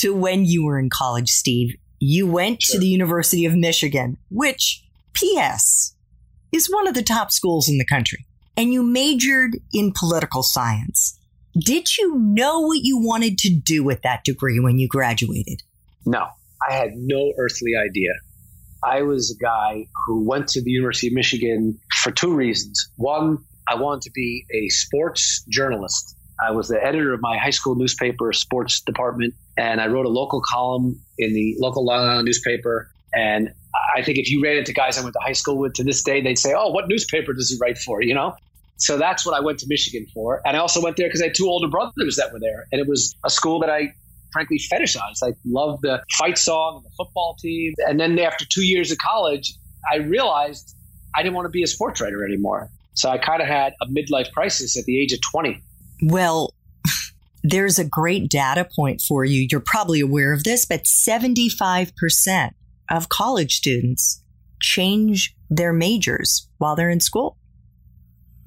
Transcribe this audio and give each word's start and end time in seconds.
to 0.00 0.14
when 0.14 0.44
you 0.44 0.64
were 0.64 0.78
in 0.78 0.90
college, 0.90 1.30
Steve. 1.30 1.76
You 1.98 2.26
went 2.26 2.62
sure. 2.62 2.74
to 2.74 2.80
the 2.80 2.88
University 2.88 3.44
of 3.44 3.54
Michigan, 3.54 4.16
which, 4.30 4.82
P.S., 5.12 5.94
is 6.52 6.68
one 6.68 6.88
of 6.88 6.94
the 6.94 7.02
top 7.02 7.30
schools 7.30 7.68
in 7.68 7.78
the 7.78 7.84
country, 7.84 8.26
and 8.56 8.72
you 8.72 8.82
majored 8.82 9.58
in 9.72 9.92
political 9.92 10.42
science. 10.42 11.18
Did 11.58 11.96
you 11.98 12.16
know 12.18 12.60
what 12.60 12.80
you 12.82 12.98
wanted 12.98 13.38
to 13.38 13.54
do 13.54 13.84
with 13.84 14.02
that 14.02 14.24
degree 14.24 14.58
when 14.58 14.78
you 14.78 14.88
graduated? 14.88 15.62
No, 16.06 16.26
I 16.68 16.72
had 16.72 16.92
no 16.94 17.32
earthly 17.38 17.72
idea. 17.76 18.12
I 18.82 19.02
was 19.02 19.30
a 19.30 19.42
guy 19.42 19.86
who 20.06 20.26
went 20.26 20.48
to 20.48 20.62
the 20.62 20.70
University 20.70 21.08
of 21.08 21.12
Michigan 21.12 21.78
for 22.02 22.10
two 22.10 22.34
reasons. 22.34 22.90
One, 22.96 23.38
I 23.68 23.74
wanted 23.74 24.02
to 24.02 24.10
be 24.12 24.46
a 24.52 24.68
sports 24.70 25.44
journalist. 25.50 26.16
I 26.42 26.50
was 26.52 26.68
the 26.68 26.82
editor 26.82 27.12
of 27.12 27.20
my 27.20 27.36
high 27.36 27.50
school 27.50 27.74
newspaper 27.74 28.32
sports 28.32 28.80
department, 28.80 29.34
and 29.56 29.80
I 29.80 29.88
wrote 29.88 30.06
a 30.06 30.10
local 30.10 30.40
column 30.40 30.98
in 31.18 31.34
the 31.34 31.56
local 31.58 31.84
Long 31.84 32.06
Island 32.06 32.26
newspaper. 32.26 32.90
And 33.14 33.52
I 33.96 34.02
think 34.02 34.18
if 34.18 34.30
you 34.30 34.42
ran 34.42 34.56
into 34.56 34.72
guys 34.72 34.96
I 34.98 35.02
went 35.02 35.14
to 35.14 35.20
high 35.20 35.32
school 35.32 35.58
with 35.58 35.74
to 35.74 35.84
this 35.84 36.02
day, 36.02 36.20
they'd 36.20 36.38
say, 36.38 36.54
"Oh, 36.56 36.70
what 36.70 36.88
newspaper 36.88 37.32
does 37.32 37.50
he 37.50 37.58
write 37.60 37.78
for?" 37.78 38.02
You 38.02 38.14
know. 38.14 38.34
So 38.76 38.96
that's 38.96 39.26
what 39.26 39.36
I 39.36 39.40
went 39.40 39.58
to 39.58 39.66
Michigan 39.68 40.06
for, 40.14 40.40
and 40.46 40.56
I 40.56 40.60
also 40.60 40.80
went 40.80 40.96
there 40.96 41.06
because 41.06 41.20
I 41.20 41.26
had 41.26 41.34
two 41.34 41.46
older 41.46 41.68
brothers 41.68 42.16
that 42.16 42.32
were 42.32 42.40
there, 42.40 42.66
and 42.72 42.80
it 42.80 42.88
was 42.88 43.14
a 43.24 43.30
school 43.30 43.60
that 43.60 43.68
I 43.68 43.92
frankly 44.32 44.58
fetishized. 44.58 45.22
I 45.22 45.32
loved 45.44 45.82
the 45.82 46.02
fight 46.16 46.38
song 46.38 46.76
and 46.76 46.84
the 46.86 46.90
football 46.96 47.36
team, 47.42 47.74
and 47.86 48.00
then 48.00 48.18
after 48.18 48.46
two 48.46 48.64
years 48.64 48.90
of 48.90 48.96
college, 48.96 49.52
I 49.92 49.96
realized 49.96 50.74
I 51.14 51.22
didn't 51.22 51.34
want 51.34 51.46
to 51.46 51.50
be 51.50 51.62
a 51.62 51.66
sports 51.66 52.00
writer 52.00 52.24
anymore. 52.24 52.70
So 52.94 53.10
I 53.10 53.18
kind 53.18 53.42
of 53.42 53.48
had 53.48 53.74
a 53.82 53.86
midlife 53.86 54.32
crisis 54.32 54.78
at 54.78 54.84
the 54.84 54.98
age 54.98 55.12
of 55.12 55.20
20 55.30 55.60
well, 56.02 56.54
there's 57.42 57.78
a 57.78 57.84
great 57.84 58.30
data 58.30 58.68
point 58.76 59.00
for 59.00 59.24
you. 59.24 59.46
You're 59.50 59.60
probably 59.60 60.00
aware 60.00 60.32
of 60.32 60.44
this, 60.44 60.64
but 60.64 60.84
75% 60.84 62.50
of 62.90 63.08
college 63.08 63.56
students 63.56 64.22
change 64.60 65.34
their 65.48 65.72
majors 65.72 66.48
while 66.58 66.76
they're 66.76 66.90
in 66.90 67.00
school. 67.00 67.36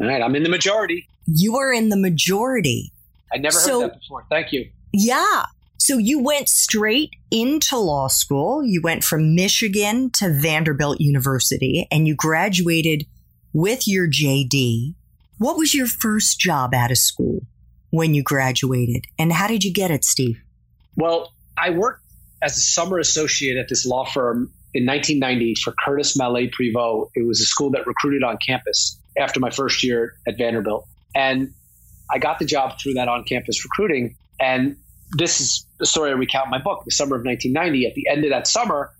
All 0.00 0.06
right, 0.06 0.22
I'm 0.22 0.34
in 0.34 0.42
the 0.42 0.48
majority. 0.48 1.06
You 1.26 1.56
are 1.56 1.72
in 1.72 1.88
the 1.88 1.96
majority. 1.96 2.92
I 3.32 3.38
never 3.38 3.58
heard 3.58 3.82
that 3.82 4.00
before. 4.00 4.24
Thank 4.28 4.52
you. 4.52 4.68
Yeah. 4.92 5.46
So 5.78 5.98
you 5.98 6.20
went 6.20 6.48
straight 6.48 7.10
into 7.30 7.76
law 7.76 8.08
school. 8.08 8.64
You 8.64 8.80
went 8.82 9.02
from 9.04 9.34
Michigan 9.34 10.10
to 10.12 10.30
Vanderbilt 10.30 11.00
University 11.00 11.88
and 11.90 12.06
you 12.06 12.14
graduated 12.14 13.06
with 13.52 13.88
your 13.88 14.08
JD. 14.08 14.94
What 15.38 15.56
was 15.56 15.74
your 15.74 15.86
first 15.86 16.38
job 16.38 16.74
out 16.74 16.90
of 16.90 16.98
school 16.98 17.40
when 17.90 18.14
you 18.14 18.22
graduated? 18.22 19.06
And 19.18 19.32
how 19.32 19.48
did 19.48 19.64
you 19.64 19.72
get 19.72 19.90
it, 19.90 20.04
Steve? 20.04 20.40
Well, 20.96 21.32
I 21.58 21.70
worked 21.70 22.02
as 22.42 22.56
a 22.56 22.60
summer 22.60 22.98
associate 22.98 23.56
at 23.56 23.68
this 23.68 23.86
law 23.86 24.04
firm 24.04 24.52
in 24.74 24.86
1990 24.86 25.56
for 25.62 25.72
Curtis 25.84 26.16
Mallet 26.16 26.52
Prevost. 26.52 27.10
It 27.14 27.26
was 27.26 27.40
a 27.40 27.44
school 27.44 27.70
that 27.70 27.86
recruited 27.86 28.22
on 28.22 28.38
campus 28.44 28.98
after 29.18 29.40
my 29.40 29.50
first 29.50 29.82
year 29.82 30.14
at 30.26 30.38
Vanderbilt. 30.38 30.86
And 31.14 31.52
I 32.10 32.18
got 32.18 32.38
the 32.38 32.44
job 32.44 32.78
through 32.80 32.94
that 32.94 33.08
on 33.08 33.24
campus 33.24 33.64
recruiting. 33.64 34.16
And 34.40 34.76
this 35.16 35.40
is 35.40 35.66
the 35.78 35.86
story 35.86 36.10
I 36.10 36.14
recount 36.14 36.46
in 36.46 36.50
my 36.50 36.58
book, 36.58 36.84
the 36.84 36.90
summer 36.90 37.16
of 37.16 37.24
1990. 37.24 37.86
At 37.86 37.94
the 37.94 38.08
end 38.08 38.24
of 38.24 38.30
that 38.30 38.46
summer, 38.46 38.90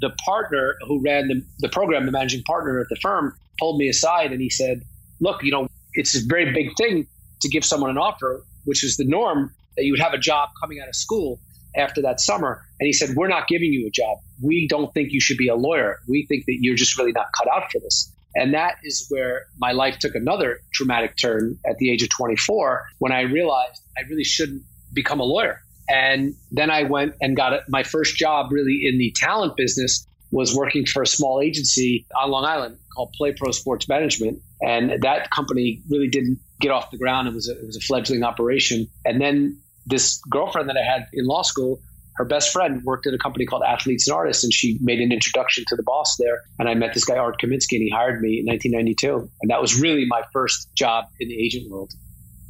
the 0.00 0.10
partner 0.24 0.74
who 0.86 1.02
ran 1.02 1.28
the, 1.28 1.42
the 1.60 1.68
program, 1.68 2.06
the 2.06 2.12
managing 2.12 2.42
partner 2.42 2.80
at 2.80 2.88
the 2.88 2.96
firm, 2.96 3.34
pulled 3.58 3.78
me 3.78 3.88
aside 3.88 4.32
and 4.32 4.40
he 4.40 4.50
said, 4.50 4.82
Look, 5.20 5.42
you 5.42 5.52
know, 5.52 5.68
it's 5.94 6.14
a 6.14 6.20
very 6.26 6.52
big 6.52 6.76
thing 6.76 7.06
to 7.40 7.48
give 7.48 7.64
someone 7.64 7.90
an 7.90 7.98
offer, 7.98 8.44
which 8.64 8.84
is 8.84 8.96
the 8.96 9.04
norm 9.04 9.54
that 9.76 9.84
you 9.84 9.92
would 9.92 10.00
have 10.00 10.14
a 10.14 10.18
job 10.18 10.50
coming 10.60 10.80
out 10.80 10.88
of 10.88 10.96
school 10.96 11.38
after 11.76 12.02
that 12.02 12.20
summer. 12.20 12.62
And 12.80 12.86
he 12.86 12.92
said, 12.92 13.10
We're 13.14 13.28
not 13.28 13.48
giving 13.48 13.72
you 13.72 13.86
a 13.86 13.90
job. 13.90 14.18
We 14.42 14.66
don't 14.68 14.92
think 14.92 15.12
you 15.12 15.20
should 15.20 15.36
be 15.36 15.48
a 15.48 15.54
lawyer. 15.54 16.00
We 16.08 16.26
think 16.26 16.44
that 16.46 16.58
you're 16.60 16.76
just 16.76 16.98
really 16.98 17.12
not 17.12 17.26
cut 17.36 17.48
out 17.52 17.70
for 17.70 17.78
this. 17.80 18.12
And 18.34 18.52
that 18.52 18.76
is 18.84 19.06
where 19.08 19.46
my 19.58 19.72
life 19.72 19.98
took 19.98 20.14
another 20.14 20.60
dramatic 20.72 21.16
turn 21.16 21.58
at 21.66 21.78
the 21.78 21.90
age 21.90 22.02
of 22.02 22.10
24 22.10 22.86
when 22.98 23.10
I 23.10 23.22
realized 23.22 23.80
I 23.96 24.02
really 24.10 24.24
shouldn't 24.24 24.62
become 24.92 25.20
a 25.20 25.24
lawyer. 25.24 25.62
And 25.88 26.34
then 26.50 26.70
I 26.70 26.82
went 26.82 27.14
and 27.20 27.36
got 27.36 27.62
my 27.68 27.82
first 27.82 28.16
job 28.16 28.52
really 28.52 28.82
in 28.84 28.98
the 28.98 29.12
talent 29.16 29.56
business 29.56 30.06
was 30.30 30.54
working 30.54 30.84
for 30.84 31.02
a 31.02 31.06
small 31.06 31.40
agency 31.40 32.06
on 32.20 32.30
Long 32.30 32.44
Island 32.44 32.78
called 32.94 33.12
Play 33.12 33.32
Pro 33.32 33.52
Sports 33.52 33.88
Management. 33.88 34.40
And 34.62 35.02
that 35.02 35.30
company 35.30 35.82
really 35.88 36.08
didn't 36.08 36.38
get 36.60 36.70
off 36.70 36.90
the 36.90 36.98
ground. 36.98 37.28
It 37.28 37.34
was 37.34 37.48
a, 37.48 37.58
it 37.58 37.66
was 37.66 37.76
a 37.76 37.80
fledgling 37.80 38.22
operation. 38.22 38.88
And 39.04 39.20
then 39.20 39.58
this 39.86 40.20
girlfriend 40.30 40.68
that 40.68 40.76
I 40.76 40.84
had 40.84 41.06
in 41.12 41.26
law 41.26 41.42
school, 41.42 41.80
her 42.16 42.24
best 42.24 42.52
friend 42.52 42.82
worked 42.82 43.06
at 43.06 43.12
a 43.12 43.18
company 43.18 43.44
called 43.44 43.62
Athletes 43.62 44.08
and 44.08 44.16
Artists, 44.16 44.42
and 44.42 44.52
she 44.52 44.78
made 44.80 45.00
an 45.00 45.12
introduction 45.12 45.64
to 45.68 45.76
the 45.76 45.82
boss 45.82 46.16
there. 46.16 46.42
And 46.58 46.68
I 46.68 46.74
met 46.74 46.94
this 46.94 47.04
guy, 47.04 47.16
Art 47.16 47.38
Kaminsky, 47.40 47.72
and 47.72 47.82
he 47.82 47.90
hired 47.90 48.22
me 48.22 48.40
in 48.40 48.46
1992. 48.46 49.30
And 49.42 49.50
that 49.50 49.60
was 49.60 49.78
really 49.78 50.06
my 50.06 50.22
first 50.32 50.74
job 50.74 51.06
in 51.20 51.28
the 51.28 51.38
agent 51.38 51.70
world. 51.70 51.92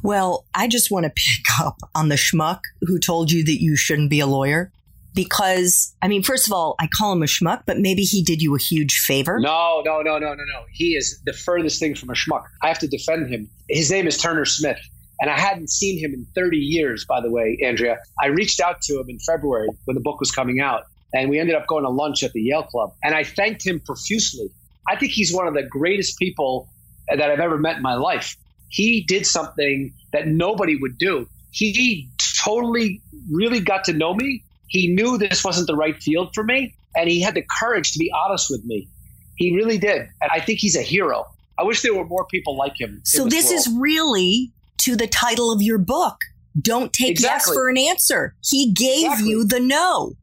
Well, 0.03 0.45
I 0.53 0.67
just 0.69 0.89
want 0.89 1.03
to 1.05 1.09
pick 1.09 1.59
up 1.59 1.77
on 1.93 2.07
the 2.07 2.15
schmuck 2.15 2.61
who 2.81 2.97
told 2.97 3.31
you 3.31 3.43
that 3.43 3.61
you 3.61 3.75
shouldn't 3.75 4.09
be 4.09 4.21
a 4.21 4.27
lawyer 4.27 4.71
because 5.13 5.95
I 6.01 6.07
mean, 6.07 6.23
first 6.23 6.47
of 6.47 6.53
all, 6.53 6.75
I 6.79 6.87
call 6.87 7.13
him 7.13 7.23
a 7.23 7.25
schmuck, 7.25 7.63
but 7.65 7.79
maybe 7.79 8.03
he 8.03 8.23
did 8.23 8.41
you 8.41 8.55
a 8.55 8.59
huge 8.59 8.99
favor. 8.99 9.39
No, 9.39 9.81
no, 9.85 10.01
no, 10.01 10.19
no, 10.19 10.29
no, 10.29 10.35
no. 10.35 10.65
He 10.71 10.95
is 10.95 11.19
the 11.25 11.33
furthest 11.33 11.79
thing 11.79 11.95
from 11.95 12.09
a 12.09 12.13
schmuck. 12.13 12.43
I 12.61 12.67
have 12.67 12.79
to 12.79 12.87
defend 12.87 13.33
him. 13.33 13.49
His 13.69 13.91
name 13.91 14.07
is 14.07 14.17
Turner 14.17 14.45
Smith. 14.45 14.79
And 15.19 15.31
I 15.31 15.39
hadn't 15.39 15.69
seen 15.71 15.99
him 15.99 16.13
in 16.13 16.27
30 16.35 16.57
years, 16.57 17.05
by 17.05 17.21
the 17.21 17.31
way, 17.31 17.57
Andrea. 17.63 17.97
I 18.21 18.27
reached 18.27 18.59
out 18.59 18.81
to 18.83 18.99
him 18.99 19.09
in 19.09 19.17
February 19.19 19.67
when 19.85 19.95
the 19.95 20.01
book 20.01 20.19
was 20.19 20.31
coming 20.31 20.59
out, 20.59 20.83
and 21.11 21.29
we 21.29 21.39
ended 21.39 21.55
up 21.55 21.65
going 21.65 21.83
to 21.83 21.89
lunch 21.89 22.21
at 22.21 22.33
the 22.33 22.41
Yale 22.41 22.63
Club. 22.63 22.91
And 23.03 23.15
I 23.15 23.23
thanked 23.23 23.65
him 23.65 23.79
profusely. 23.79 24.49
I 24.87 24.95
think 24.95 25.11
he's 25.11 25.33
one 25.33 25.47
of 25.47 25.55
the 25.55 25.63
greatest 25.63 26.19
people 26.19 26.69
that 27.09 27.21
I've 27.21 27.39
ever 27.39 27.57
met 27.57 27.77
in 27.77 27.81
my 27.81 27.95
life. 27.95 28.37
He 28.69 29.03
did 29.07 29.25
something 29.25 29.93
that 30.13 30.27
nobody 30.27 30.75
would 30.75 30.97
do. 30.97 31.27
He 31.51 32.09
totally 32.43 33.01
really 33.31 33.59
got 33.59 33.85
to 33.85 33.93
know 33.93 34.13
me 34.13 34.43
he 34.67 34.93
knew 34.93 35.17
this 35.17 35.43
wasn't 35.43 35.67
the 35.67 35.75
right 35.75 35.95
field 36.01 36.29
for 36.33 36.43
me, 36.43 36.75
and 36.95 37.09
he 37.09 37.21
had 37.21 37.35
the 37.35 37.43
courage 37.59 37.93
to 37.93 37.99
be 37.99 38.11
honest 38.11 38.49
with 38.49 38.63
me. 38.65 38.87
He 39.35 39.55
really 39.55 39.77
did. 39.77 40.01
And 40.21 40.31
I 40.31 40.39
think 40.39 40.59
he's 40.59 40.75
a 40.75 40.81
hero. 40.81 41.25
I 41.59 41.63
wish 41.63 41.81
there 41.81 41.93
were 41.93 42.05
more 42.05 42.25
people 42.25 42.57
like 42.57 42.79
him. 42.79 43.01
So 43.03 43.25
this, 43.25 43.49
this 43.49 43.67
is 43.67 43.73
really 43.79 44.51
to 44.79 44.95
the 44.95 45.07
title 45.07 45.51
of 45.51 45.61
your 45.61 45.77
book. 45.77 46.17
Don't 46.59 46.91
take 46.91 47.11
exactly. 47.11 47.51
yes 47.51 47.55
for 47.55 47.69
an 47.69 47.77
answer. 47.77 48.35
He 48.43 48.71
gave 48.71 49.05
exactly. 49.05 49.29
you 49.29 49.45
the 49.45 49.59
no. 49.59 50.13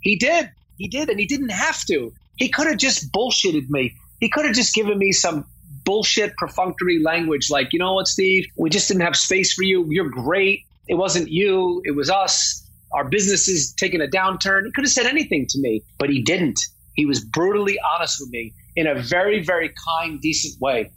He 0.00 0.16
did. 0.16 0.50
He 0.76 0.88
did, 0.88 1.08
and 1.08 1.18
he 1.18 1.26
didn't 1.26 1.50
have 1.50 1.84
to. 1.86 2.12
He 2.36 2.48
could 2.48 2.66
have 2.66 2.76
just 2.76 3.12
bullshitted 3.12 3.68
me. 3.70 3.94
He 4.20 4.28
could 4.28 4.44
have 4.44 4.54
just 4.54 4.74
given 4.74 4.98
me 4.98 5.12
some 5.12 5.44
bullshit 5.84 6.36
perfunctory 6.36 7.00
language 7.00 7.50
like, 7.50 7.72
you 7.72 7.78
know 7.78 7.94
what, 7.94 8.08
Steve, 8.08 8.46
we 8.56 8.68
just 8.68 8.88
didn't 8.88 9.02
have 9.02 9.16
space 9.16 9.54
for 9.54 9.62
you. 9.62 9.86
You're 9.88 10.10
great. 10.10 10.64
It 10.88 10.94
wasn't 10.94 11.30
you, 11.30 11.80
it 11.84 11.92
was 11.92 12.10
us 12.10 12.65
our 12.92 13.08
business 13.08 13.48
is 13.48 13.74
taking 13.74 14.00
a 14.00 14.06
downturn. 14.06 14.64
He 14.64 14.72
could 14.72 14.84
have 14.84 14.92
said 14.92 15.06
anything 15.06 15.46
to 15.50 15.60
me, 15.60 15.82
but 15.98 16.10
he 16.10 16.22
didn't. 16.22 16.60
He 16.94 17.06
was 17.06 17.24
brutally 17.24 17.78
honest 17.94 18.18
with 18.20 18.30
me 18.30 18.54
in 18.74 18.86
a 18.86 18.94
very, 18.94 19.42
very 19.42 19.72
kind, 19.86 20.20
decent 20.20 20.60
way. 20.60 20.90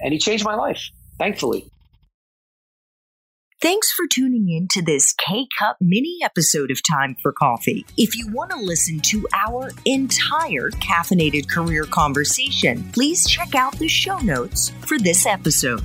And 0.00 0.12
he 0.12 0.18
changed 0.18 0.44
my 0.44 0.54
life, 0.54 0.82
thankfully. 1.18 1.68
Thanks 3.60 3.92
for 3.92 4.08
tuning 4.08 4.48
in 4.50 4.66
to 4.72 4.82
this 4.82 5.12
K 5.12 5.46
Cup 5.56 5.76
mini 5.80 6.18
episode 6.20 6.72
of 6.72 6.80
Time 6.82 7.14
for 7.22 7.32
Coffee. 7.32 7.86
If 7.96 8.16
you 8.16 8.26
want 8.32 8.50
to 8.50 8.56
listen 8.56 8.98
to 9.02 9.24
our 9.32 9.70
entire 9.84 10.70
caffeinated 10.70 11.48
career 11.48 11.84
conversation, 11.84 12.82
please 12.92 13.24
check 13.24 13.54
out 13.54 13.78
the 13.78 13.86
show 13.86 14.18
notes 14.18 14.70
for 14.80 14.98
this 14.98 15.26
episode. 15.26 15.84